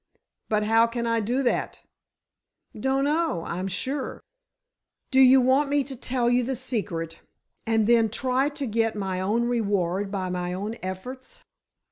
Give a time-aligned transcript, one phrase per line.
[0.49, 1.81] "But how can I do that?"
[2.73, 4.23] "Dunno, I'm sure!
[5.11, 7.19] Do you want me to tell you the secret,
[7.67, 11.43] and then try to get my own reward by my own efforts?"